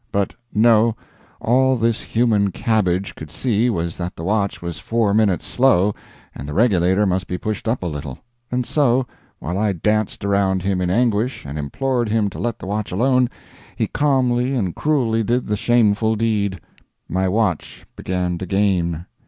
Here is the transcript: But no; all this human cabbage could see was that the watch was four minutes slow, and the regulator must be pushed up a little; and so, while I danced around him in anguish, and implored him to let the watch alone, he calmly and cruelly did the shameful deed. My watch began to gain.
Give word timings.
But 0.11 0.33
no; 0.51 0.95
all 1.39 1.77
this 1.77 2.01
human 2.01 2.49
cabbage 2.49 3.13
could 3.13 3.29
see 3.29 3.69
was 3.69 3.97
that 3.97 4.15
the 4.15 4.23
watch 4.23 4.59
was 4.59 4.79
four 4.79 5.13
minutes 5.13 5.45
slow, 5.45 5.93
and 6.33 6.49
the 6.49 6.55
regulator 6.55 7.05
must 7.05 7.27
be 7.27 7.37
pushed 7.37 7.67
up 7.67 7.83
a 7.83 7.85
little; 7.85 8.17
and 8.51 8.65
so, 8.65 9.05
while 9.37 9.59
I 9.59 9.73
danced 9.73 10.25
around 10.25 10.63
him 10.63 10.81
in 10.81 10.89
anguish, 10.89 11.45
and 11.45 11.59
implored 11.59 12.09
him 12.09 12.31
to 12.31 12.39
let 12.39 12.57
the 12.57 12.65
watch 12.65 12.91
alone, 12.91 13.29
he 13.75 13.85
calmly 13.85 14.55
and 14.55 14.75
cruelly 14.75 15.21
did 15.23 15.45
the 15.45 15.55
shameful 15.55 16.15
deed. 16.15 16.59
My 17.07 17.27
watch 17.29 17.85
began 17.95 18.39
to 18.39 18.47
gain. 18.47 19.05